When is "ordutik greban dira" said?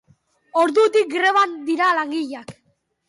0.61-1.91